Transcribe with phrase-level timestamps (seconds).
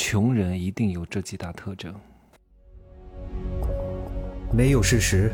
[0.00, 1.92] 穷人一定有这几大特征：
[4.52, 5.32] 没有事实，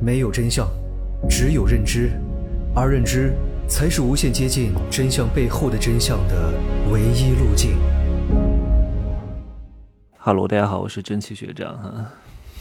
[0.00, 0.68] 没有真相，
[1.28, 2.12] 只有认知，
[2.72, 3.34] 而认知
[3.68, 6.54] 才是无限接近真相背后的真相的
[6.88, 7.76] 唯一路径。
[10.16, 12.12] 哈喽，大家好，我是真气学长哈。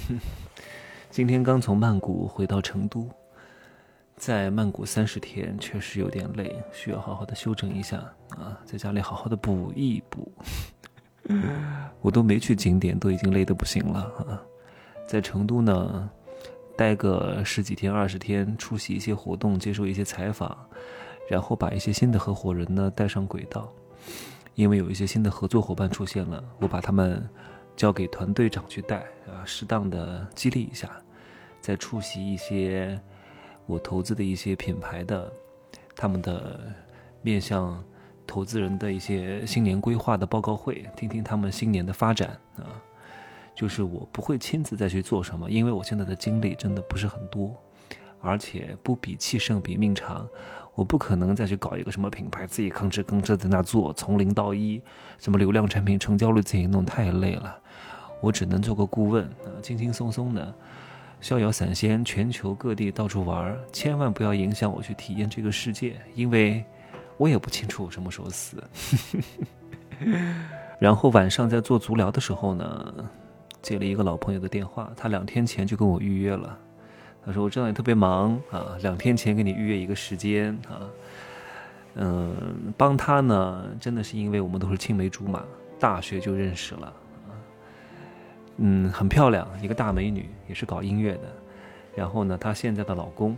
[1.11, 3.07] 今天刚从曼谷回到成都，
[4.17, 7.97] 在曼谷三十天确实有点累，需要好好的休整一下
[8.29, 10.31] 啊，在家里好好的补一补。
[12.01, 14.41] 我都没去景点，都已经累得不行了啊！
[15.07, 16.09] 在成都呢，
[16.77, 20.55] 待个十几天、二十天，出席一些活动，接受一些采访，
[21.27, 23.71] 然后把一些新的合伙人呢带上轨道。
[24.53, 27.27] 因为有一些新的合作伙伴出现了，我把他们
[27.75, 30.91] 交给团队长去带啊，适当的激励一下，
[31.59, 33.01] 再出席一些
[33.65, 35.33] 我投资的一些品牌的
[35.95, 36.59] 他们的
[37.23, 37.83] 面向。
[38.27, 42.65] 投资人的一些新年规划的报告会，听听他们新年的发展啊。
[43.55, 47.55] 就是我不会亲自再去做什么，因为我现在的精力真的不是很多，
[48.19, 50.27] 而且不比气盛比命长，
[50.73, 54.81] 我不可能再去搞一个什么品牌，自己吭哧吭哧在那做，从零到一，
[55.17, 57.57] 什么流量产品成交率自己弄太累了，
[58.19, 60.53] 我只能做个顾问啊，轻轻松松的，
[61.21, 66.65] 逍遥散仙，全球各地到处玩，千万不要影响我去体验这个世界，因为。
[67.17, 68.63] 我也不清楚我什么时候死。
[70.79, 72.93] 然后晚上在做足疗的时候呢，
[73.61, 76.57] 接了一个老朋友的电话，他两天前就跟我预约了。
[77.25, 80.85] 他说：“我知道你特别忙啊，两天前给你预约一个时间啊。”
[81.97, 85.43] 嗯，帮他呢，真的是因为我们都是青梅竹马，
[85.79, 86.93] 大学就认识了。
[88.57, 91.21] 嗯，很漂亮，一个大美女，也是搞音乐的。
[91.95, 93.35] 然后呢，她现在的老公。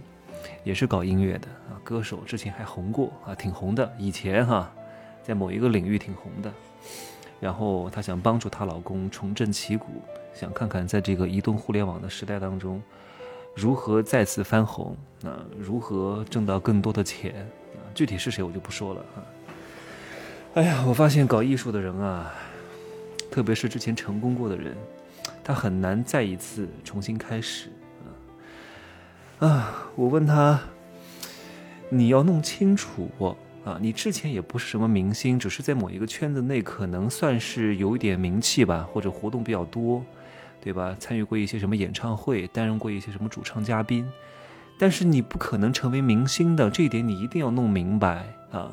[0.63, 3.91] 也是搞音乐的啊，歌手之前还红过啊，挺红的。
[3.97, 4.71] 以前哈，
[5.23, 6.51] 在某一个领域挺红的。
[7.39, 9.85] 然后她想帮助她老公重振旗鼓，
[10.33, 12.81] 想看看在这个移动互联网的时代当中，
[13.55, 17.79] 如何再次翻红啊，如何挣到更多的钱啊。
[17.93, 19.23] 具体是谁我就不说了哈。
[20.55, 22.33] 哎呀，我发现搞艺术的人啊，
[23.31, 24.75] 特别是之前成功过的人，
[25.43, 27.69] 他很难再一次重新开始。
[29.39, 30.59] 啊，我问他，
[31.89, 33.07] 你要弄清楚
[33.63, 40.03] 啊，你之前也不是什么明星，只是在某一个圈子内可能算是有一点名气吧，或者活动比较多，
[40.59, 40.95] 对吧？
[40.99, 44.09] 参与过一些什么演唱会，担任过一些什么主唱嘉宾，
[44.79, 48.71] 但是你不可能成为明星的，这一点你一定要弄明白啊！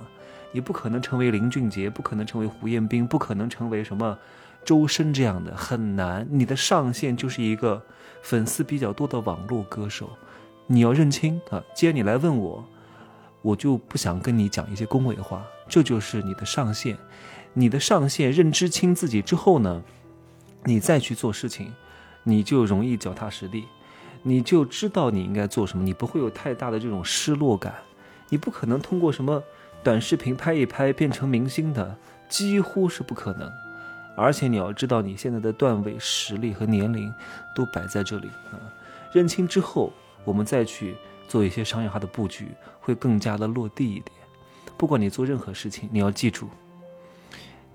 [0.53, 4.17] 你不可能成为林俊杰，不可能成为胡彦斌，不可能成为什么
[4.65, 6.27] 周深这样的，很难。
[6.31, 7.83] 你的上限就是一个
[8.23, 10.09] 粉丝比较多的网络歌手。
[10.67, 11.63] 你要认清啊！
[11.75, 12.65] 既然你来问我，
[13.43, 15.45] 我就不想跟你讲一些恭维话。
[15.69, 16.97] 这就是你的上限，
[17.53, 19.83] 你的上限认知清自己之后呢，
[20.65, 21.73] 你再去做事情，
[22.23, 23.65] 你就容易脚踏实地，
[24.23, 27.75] 你就知道你应该做什么，你不会有太大的这种失落感。
[28.31, 29.43] 你不可能通过什么
[29.83, 31.95] 短视频拍一拍变成明星的，
[32.29, 33.51] 几乎是不可能。
[34.17, 37.13] 而且你要知道，你现在的段位、实力和年龄
[37.55, 38.57] 都摆在这里啊。
[39.13, 39.93] 认清之后。
[40.25, 40.97] 我们再去
[41.29, 42.49] 做一些商业化的布局，
[42.81, 44.13] 会更加的落地一点。
[44.77, 46.49] 不管你做任何事情，你要记住，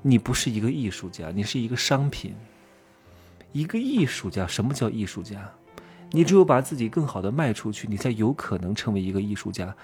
[0.01, 2.35] 你不是一个艺术家，你是一个商品。
[3.51, 5.49] 一个艺术家，什么叫艺术家？
[6.11, 9.75] 你只有把自己更好的卖出去，你才有可能成为一个艺术家。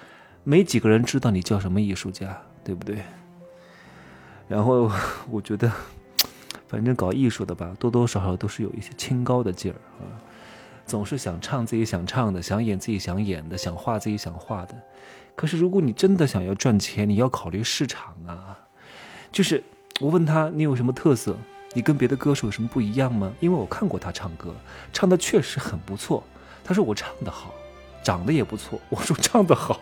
[0.44, 3.00] 没几个人知道你叫什么艺术家，对不对？
[4.48, 4.92] 然后
[5.32, 5.72] 我觉得，
[6.68, 10.06] 反正搞艺术的吧，多多少少都是有一些清高的劲儿啊。
[10.86, 14.76] 总是想唱自己想唱的，想演自己想演的，想画自己想画的。
[15.36, 18.58] 可是，如果你真的想要赚钱，你要考虑市场啊。
[19.32, 19.62] 就是
[20.00, 21.36] 我问他，你有什么特色？
[21.74, 23.34] 你跟别的歌手有什么不一样吗？
[23.42, 24.56] 因为我看过他唱歌，
[24.94, 26.24] 唱的确实很不错。
[26.64, 27.54] 他说我唱的好，
[28.02, 28.80] 长得也不错。
[28.90, 29.82] 我说唱的好，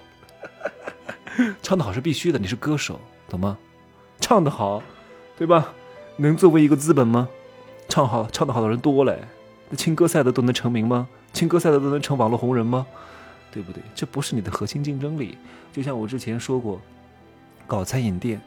[1.62, 3.00] 唱的好是必须的，你是歌手，
[3.30, 3.58] 懂吗？
[4.20, 4.82] 唱的好，
[5.38, 5.74] 对吧？
[6.18, 7.30] 能作为一个资本吗？
[7.88, 9.20] 唱好，唱的好的人多嘞。
[9.76, 11.08] 青歌赛的都能成名吗？
[11.32, 12.86] 青歌赛的都能成网络红人吗？
[13.52, 13.82] 对不对？
[13.94, 15.38] 这不是你的核心竞争力。
[15.72, 16.80] 就像我之前说过，
[17.68, 18.42] 搞餐饮店，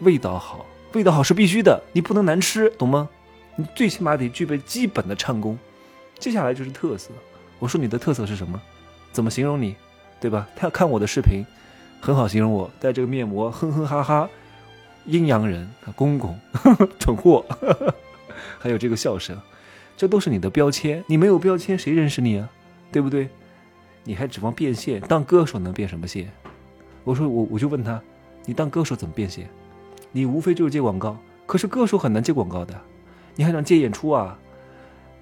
[0.00, 3.08] 味道好，味道好是必须的，你不能难吃，懂吗？
[3.56, 5.58] 你最起码得具备基本的唱功。
[6.18, 7.10] 接下来就是特色。
[7.58, 8.60] 我说你的特色是什么？
[9.12, 9.76] 怎么形容你？
[10.20, 10.48] 对吧？
[10.56, 11.44] 他要看我的视频，
[12.00, 14.28] 很好形容我，戴这个面膜，哼哼哈哈，
[15.06, 16.38] 阴阳人，公公，
[16.98, 17.44] 蠢货，
[18.58, 19.36] 还有这个笑声。
[19.96, 22.48] 这都是你的标签，你没有标签，谁认识你啊？
[22.90, 23.28] 对不对？
[24.04, 25.00] 你还指望变现？
[25.02, 26.28] 当歌手能变什么现？
[27.04, 28.00] 我说我我就问他，
[28.44, 29.48] 你当歌手怎么变现？
[30.10, 31.16] 你无非就是接广告，
[31.46, 32.74] 可是歌手很难接广告的，
[33.36, 34.38] 你还想接演出啊？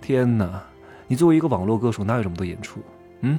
[0.01, 0.63] 天哪！
[1.07, 2.81] 你作为一个网络歌手，哪有这么多演出？
[3.21, 3.39] 嗯，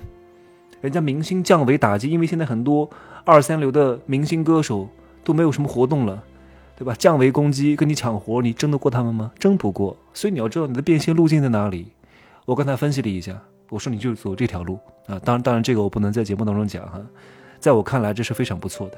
[0.79, 2.89] 人家明星降维打击，因为现在很多
[3.25, 4.87] 二三流的明星歌手
[5.23, 6.23] 都没有什么活动了，
[6.75, 6.95] 对吧？
[6.97, 9.31] 降维攻击，跟你抢活，你争得过他们吗？
[9.37, 9.95] 争不过。
[10.13, 11.91] 所以你要知道你的变现路径在哪里。
[12.45, 13.39] 我刚才分析了一下，
[13.69, 15.19] 我说你就走这条路啊。
[15.23, 17.01] 当然，当然这个我不能在节目当中讲哈。
[17.59, 18.97] 在我看来，这是非常不错的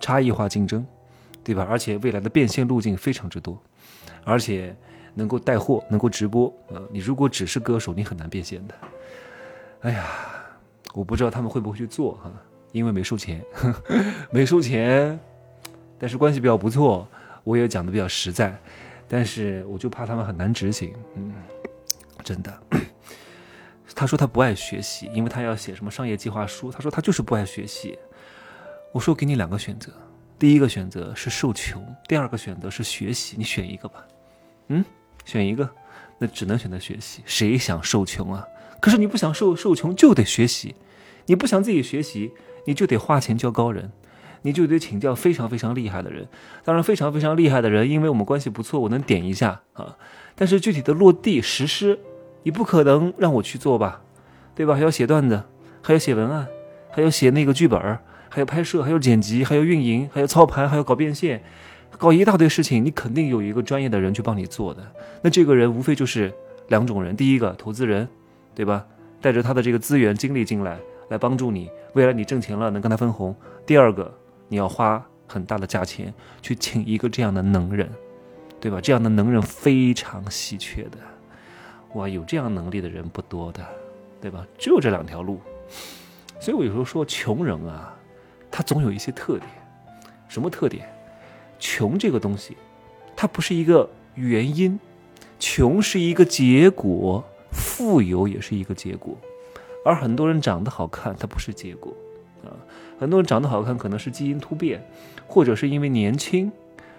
[0.00, 0.86] 差异化竞争，
[1.42, 1.66] 对吧？
[1.68, 3.60] 而且未来的变现路径非常之多，
[4.24, 4.74] 而且。
[5.14, 8.74] 能够带货，能够直播，呃，你如果只是歌手，你很难变现的。
[9.80, 10.06] 哎呀，
[10.94, 12.30] 我不知道他们会不会去做哈，
[12.70, 13.44] 因为没收钱，
[14.30, 15.18] 没收钱，
[15.98, 17.06] 但是关系比较不错，
[17.44, 18.56] 我也讲的比较实在，
[19.08, 21.32] 但是我就怕他们很难执行，嗯，
[22.22, 22.62] 真的。
[23.94, 27.98] 他说他不爱学习，因为他要写什么商业计划书，他说他就是不爱学习。
[28.92, 29.92] 我说给你两个选择，
[30.38, 34.06] 第一个选择是受穷，第二个选择是学习，你选一个吧，
[34.68, 34.84] 嗯。
[35.24, 35.68] 选一个，
[36.18, 37.20] 那只能选择学习。
[37.26, 38.46] 谁想受穷啊？
[38.80, 40.74] 可是你不想受受穷，就得学习。
[41.26, 42.32] 你不想自己学习，
[42.64, 43.92] 你就得花钱教高人，
[44.42, 46.26] 你就得请教非常非常厉害的人。
[46.64, 49.96] 当然，非常非常厉害的人，因为我们关系不错，我能点一下啊。
[50.34, 51.98] 但是具体的落地实施，
[52.42, 54.02] 你不可能让我去做吧？
[54.54, 54.74] 对吧？
[54.74, 55.42] 还要写段子，
[55.82, 56.46] 还要写文案，
[56.90, 57.80] 还要写那个剧本，
[58.28, 61.42] 还要拍摄，还要剪辑，还要运营，还要操盘，还要搞变现。
[61.96, 64.82] 搞一大堆事情，你肯定有一个专业的人去帮你做的。
[65.22, 66.32] 那这个人无非就是
[66.68, 68.08] 两种人：第一个投资人，
[68.54, 68.84] 对吧？
[69.20, 73.32] 带着他的这个资源、精力进来，来帮助你，未来你挣钱了能跟他分红；
[73.66, 74.12] 第二个，
[74.48, 76.12] 你要花很大的价钱
[76.42, 77.88] 去请一个这样的能人，
[78.60, 78.80] 对吧？
[78.80, 80.98] 这样的能人非常稀缺的，
[81.94, 83.64] 哇，有这样能力的人不多的，
[84.20, 84.46] 对吧？
[84.58, 85.40] 只有这两条路。
[86.40, 87.94] 所以我有时候说，穷人啊，
[88.50, 89.46] 他总有一些特点，
[90.28, 90.88] 什么特点？
[91.58, 92.56] 穷这个东西，
[93.16, 94.78] 它不是一个原因，
[95.40, 99.16] 穷是一个结果，富有也是一个结果，
[99.84, 101.92] 而很多人长得好看，它不是结果，
[102.44, 102.52] 啊，
[102.98, 104.84] 很多人长得好看可能是基因突变，
[105.26, 106.50] 或者是因为年轻，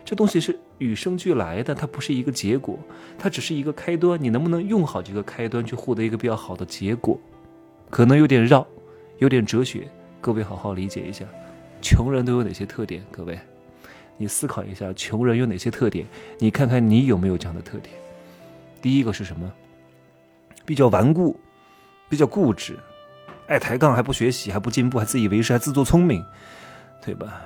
[0.03, 2.77] 这东西是与生俱来的，它不是一个结果，
[3.17, 7.19] 它只是一个开端，你能不能用好这个开端去获得一个比较好的结果，
[7.89, 8.65] 可能有点绕，
[9.17, 9.87] 有点哲学，
[10.21, 11.25] 各位好好理解一下，
[11.81, 13.39] 穷人都有哪些特点，各位。
[14.21, 16.05] 你思考一下，穷人有哪些特点？
[16.39, 17.95] 你看看你有没有这样的特点？
[18.81, 19.49] 第一个是什么？
[20.65, 21.39] 比较顽固，
[22.09, 22.77] 比较固执，
[23.49, 26.23] 爱抬杠，还不学习，还不进步，还自以为是，还自作聪明，
[27.03, 27.41] 对吧？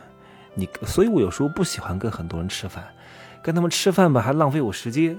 [0.53, 2.83] 你，所以我有时候不喜欢跟很多人吃饭，
[3.41, 5.17] 跟他们吃饭吧，还浪费我时间。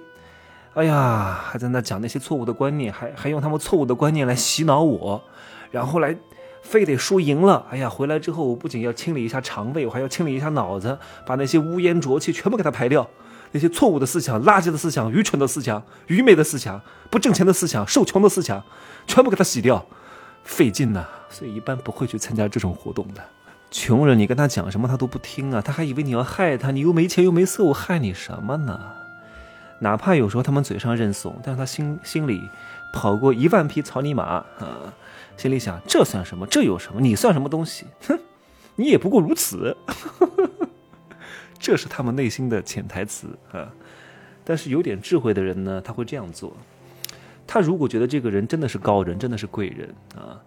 [0.75, 5.25] 哎呀，还在那讲那些错误的观念，还还用他们错误的观念来洗脑我，
[5.73, 6.17] 然后来。
[6.65, 13.07] 非得输赢了，哎呀，回来之后我不仅要清理一下肠胃，我还要清理一下脑子，把那些污烟浊气全部给它排掉，
[13.53, 18.65] 那些错误的思想、垃圾的思想、愚蠢的思想、愚昧的思想、不挣钱的思想、受穷的思想，
[19.07, 19.85] 全部给它洗掉，
[20.45, 23.23] 费劲呐，所以一般不会去参加这种活动的。
[23.71, 28.79] 穷人，你跟他讲什么他都不听啊，他还以为你要害他，你又没钱又没色，我害你什么呢？
[29.81, 32.41] 哪怕有时候他们嘴上认怂，但是他心心里
[32.93, 34.47] 跑过一万匹草泥马啊。
[35.37, 36.47] 心里想：这算什么？
[36.47, 37.01] 这有什么？
[37.01, 37.87] 你算什么东西？
[38.07, 38.17] 哼，
[38.77, 39.77] 你也不过如此。
[41.59, 43.69] 这是他们内心的潜台词啊。
[44.45, 46.57] 但是有点智慧的人呢，他会这样做：
[47.47, 50.41] 他如果觉得这个人真的是高人，真的是贵人啊，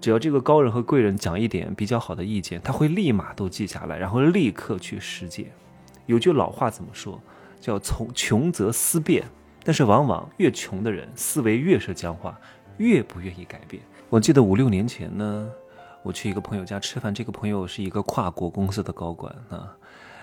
[0.00, 5.50] 只要这个高人和贵人讲一点比较好的意见，他会立马都记下来，然后立刻去实践。
[6.06, 7.20] 有句老话怎么说？
[7.60, 9.24] 叫“从穷则思变”，
[9.62, 12.36] 但是往往越穷的人思维越是僵化，
[12.78, 13.80] 越不愿意改变。
[14.08, 15.48] 我记得五六年前呢，
[16.02, 19.76] 我去一个朋友家吃饭，这个朋友是一个跨国公司的高管啊，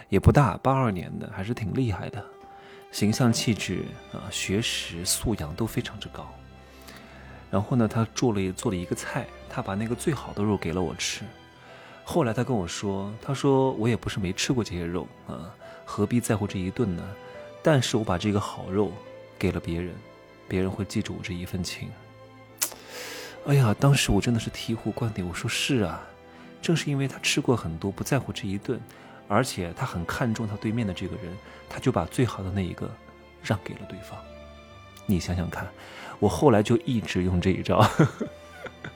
[0.09, 2.21] 也不大，八二年的，还是挺厉害的，
[2.91, 6.27] 形象气质啊，学识素养都非常之高。
[7.51, 11.21] 然后呢，他做了做了一个菜，他把那个最好的肉给了我吃。
[12.03, 15.53] 后来他跟我说，他说我也不是没吃过这些肉啊，
[15.85, 17.03] 何必在乎这一顿呢？
[17.61, 18.91] 但是我把这个好肉
[19.37, 19.93] 给了别人，
[20.47, 21.89] 别人会记住我这一份情。
[23.45, 25.27] 哎呀，当时我真的是醍醐灌顶。
[25.27, 26.01] 我说是啊，
[26.61, 28.79] 正是因为他吃过很多，不在乎这一顿，
[29.29, 31.31] 而且他很看重他对面的这个人，
[31.69, 32.89] 他就把最好的那一个
[33.41, 34.19] 让给了对方。
[35.05, 35.65] 你想想看，
[36.19, 37.87] 我后来就一直用这一招，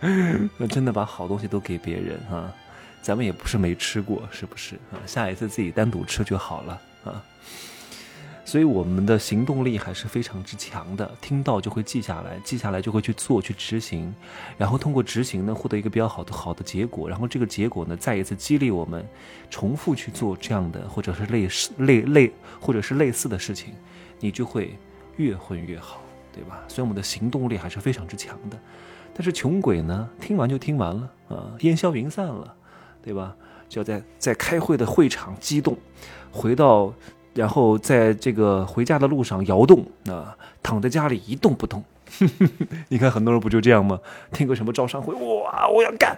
[0.57, 2.53] 那真的把好东西都给别人啊。
[3.01, 4.97] 咱们也不是没吃过，是不是啊？
[5.05, 7.23] 下一次自己单独吃就好了啊。
[8.45, 14.13] 所以我们的行动力还是非常之强的，听到就会记下来，记下来就会去做去执行，
[14.57, 19.05] 然后通过执行呢获得一个比较好的好的结果，然后这个结果呢再一次激励我们
[19.49, 23.73] 重复去做这样的或者是类似类类或者是类似的事情，
[24.19, 24.77] 你就会
[25.15, 26.01] 越混越好，
[26.33, 26.63] 对吧？
[26.67, 28.59] 所以我们的行动力还是非常之强的。
[29.13, 32.53] 但是穷鬼呢，听完就听完了啊，烟消云散了，
[33.01, 33.35] 对吧？
[33.69, 35.77] 就要在在开会的会场激动，
[36.31, 36.93] 回到，
[37.33, 41.83] 然后在这个回家的路上摇动啊，躺在家里一动不动。
[42.89, 43.99] 你看很多人不就这样吗？
[44.31, 46.15] 听个什么招商会，哇，我要干，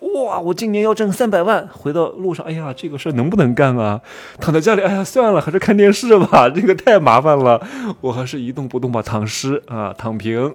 [0.00, 1.66] 哇，我今年要挣三百万。
[1.72, 4.00] 回到路上，哎呀，这个事儿能不能干啊？
[4.38, 7.60] 躺在家里，哎呀，算了，还是看电视吧， 这个太麻烦了，
[8.00, 10.54] 我还是一动不动吧，躺尸啊，躺平。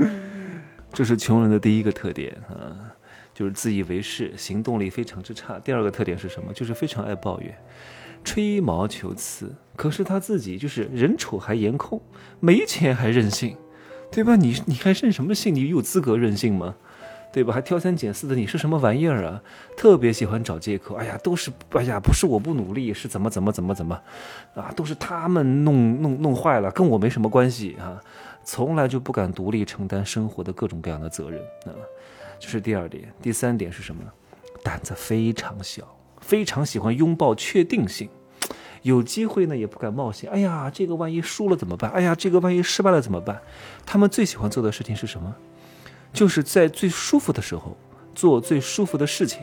[0.92, 2.92] 这是穷人的第一个特点啊，
[3.32, 5.58] 就是自以为是，行动力非常之差。
[5.64, 6.52] 第二个特点是什么？
[6.52, 7.54] 就是非常爱抱怨，
[8.24, 9.54] 吹毛求疵。
[9.76, 12.00] 可是他自己就是人丑还颜控，
[12.40, 13.56] 没钱还任性。
[14.10, 14.36] 对吧？
[14.36, 15.54] 你你还任什么性？
[15.54, 16.74] 你有资格任性吗？
[17.30, 17.52] 对吧？
[17.52, 19.42] 还挑三拣四的，你是什么玩意儿啊？
[19.76, 20.94] 特别喜欢找借口。
[20.94, 24.00] 哎呀，都是哎呀，不是我不努力，是怎么怎么怎么怎么，
[24.54, 28.00] 啊，都是他们弄弄弄坏了，跟我没什么关系啊！
[28.44, 31.76] 从来就不敢独立承担生活的各种各样的责任啊！
[32.40, 33.12] 这是第二点。
[33.20, 34.10] 第三点是什么呢？
[34.64, 35.84] 胆子非常小，
[36.20, 38.08] 非常喜欢拥抱确定性。
[38.82, 40.30] 有机会呢，也不敢冒险。
[40.30, 41.90] 哎呀，这个万一输了怎么办？
[41.90, 43.40] 哎呀，这个万一失败了怎么办？
[43.84, 45.34] 他们最喜欢做的事情是什么？
[46.12, 47.76] 就是在最舒服的时候
[48.14, 49.42] 做最舒服的事情。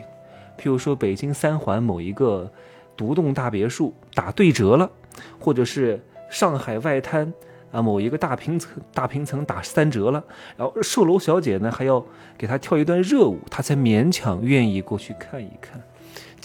[0.57, 2.49] 譬如说，北京三环某一个
[2.95, 4.89] 独栋大别墅打对折了，
[5.37, 7.31] 或者是上海外滩
[7.71, 10.23] 啊某一个大平层大平层打三折了，
[10.55, 12.03] 然后售楼小姐呢还要
[12.37, 15.83] 给他跳一段热舞，他才勉强愿意过去看一看。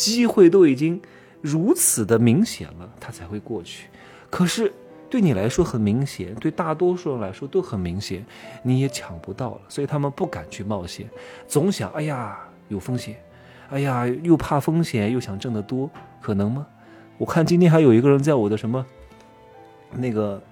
[0.00, 1.00] 机会都已经。
[1.42, 3.88] 如此的明显了，他才会过去。
[4.28, 4.70] 可是
[5.08, 8.22] 对你来说很明显，对大多数人来说都很明显，
[8.62, 11.08] 你也抢不到了，所以他们不敢去冒险，
[11.48, 12.38] 总想：哎呀，
[12.68, 13.16] 有风险，
[13.70, 15.88] 哎呀，又怕风险，又想挣得多，
[16.20, 16.66] 可能吗？
[17.16, 18.84] 我看今天还有一个人在我的什么
[19.92, 20.42] 那个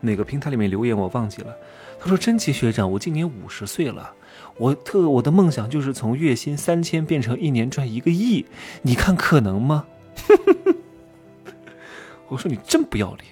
[0.00, 1.56] 哪个平台里面留言，我忘记了。
[1.98, 4.12] 他说：“真奇学长，我今年五十岁了，
[4.56, 8.46] 我特我的梦想就是从月薪三千变成一年赚一个亿，
[8.82, 9.86] 你看可能吗？”
[12.28, 13.26] 我说你真不要脸，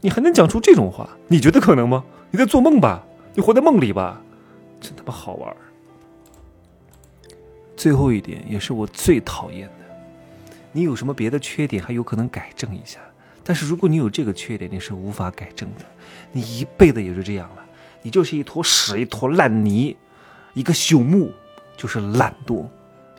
[0.00, 1.08] 你还能讲出这种话？
[1.28, 2.04] 你觉得可能吗？
[2.30, 3.04] 你在做梦吧？
[3.34, 4.20] 你活在梦里吧？
[4.80, 5.56] 真他妈好玩。
[7.76, 13.00] 最后一点也是我最讨厌的，你有什么别的缺点还有可能改正一下，
[13.42, 15.84] 但是如果你有这个缺点，你是无法改正的，
[16.30, 17.64] 你一辈子也就这样了，
[18.02, 19.96] 你就是一坨屎，一坨烂泥，
[20.54, 21.30] 一个朽木，
[21.76, 22.64] 就是懒惰。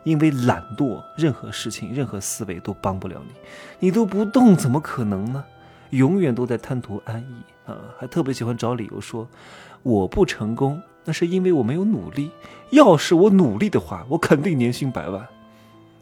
[0.04, 3.34] 因为懒惰，任何事情、任何思维都帮不了你，
[3.80, 5.44] 你都不动，怎么可能呢？
[5.90, 7.76] 永远都在贪图安逸啊！
[7.98, 9.26] 还特别喜欢找理由说
[9.82, 12.30] 我不成功，那是因为我没有努力。
[12.70, 15.26] 要是我努力的话，我肯定年薪百万。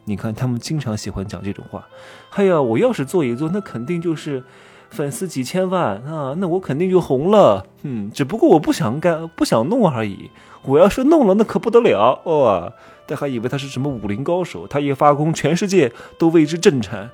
[0.03, 1.87] 你看他们经常喜欢讲这种话。
[2.35, 4.43] 哎呀，我要是做一做，那肯定就是
[4.89, 7.65] 粉丝几千万啊，那我肯定就红了。
[7.83, 10.29] 嗯，只不过我不想干，不想弄而已。
[10.63, 12.73] 我要是弄了，那可不得了哦。
[13.05, 17.09] 但还以为他是什么武林高手，他一发功，全世界都为之震颤。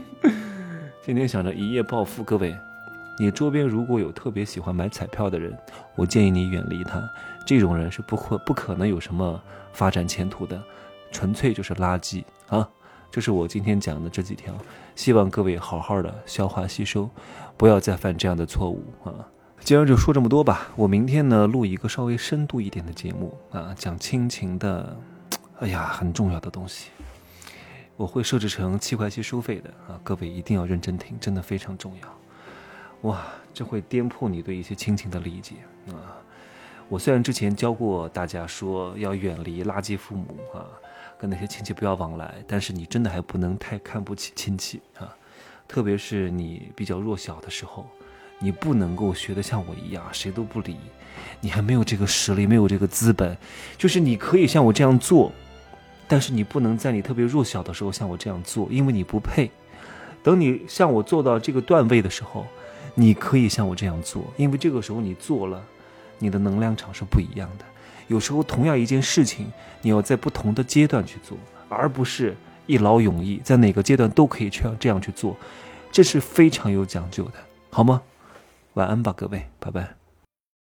[1.02, 2.54] 天天想着一夜暴富，各位，
[3.18, 5.56] 你周边如果有特别喜欢买彩票的人，
[5.94, 7.02] 我建议你远离他。
[7.46, 9.40] 这种人是不可不可能有什么
[9.72, 10.60] 发展前途的，
[11.10, 12.68] 纯粹就是垃圾啊！
[13.16, 14.54] 这是我今天讲的这几条，
[14.94, 17.08] 希望各位好好的消化吸收，
[17.56, 19.26] 不要再犯这样的错误啊！
[19.60, 20.68] 今儿就说这么多吧。
[20.76, 24.94] 我明天呢录一个稍微深度一点的节目啊，讲亲情的，
[25.60, 26.90] 哎呀，很重要的东西。
[27.96, 33.08] 我会设置成七块七收费的啊，各位一定要认真听，真的非常重要。
[33.08, 33.22] 哇，
[33.54, 35.54] 这会颠覆你对一些亲情的理解
[35.88, 36.20] 啊。
[36.90, 40.68] 我虽然之前教过大家说要远离垃圾父母啊，
[41.18, 45.16] 跟那些亲戚不要往来，但是你真的还不能太看不起亲戚啊，
[45.66, 47.86] 特别是你比较弱小的时候。
[48.38, 50.76] 你不能够学的像我一样，谁都不理，
[51.40, 53.34] 你还没有这个实力，没有这个资本。
[53.78, 55.32] 就是你可以像我这样做，
[56.06, 59.50] 但是你不能在你特别弱小的时候像我这样做，因为你不配。
[60.22, 62.46] 等你像我做到这个段位的时候，
[62.94, 65.64] 你可以像我这样做，因为这个时候你做了，
[66.18, 67.64] 你的能量场是不一样的。
[68.08, 69.46] 有时候同样一件事情，
[69.82, 71.36] 你要在不同的阶段去做，
[71.68, 72.36] 而不是
[72.66, 75.36] 一劳永逸，在哪个阶段都可以这样这样去做，
[75.90, 77.32] 这是非常有讲究的，
[77.70, 78.02] 好吗？
[78.74, 80.05] 晚安吧，各位，拜拜。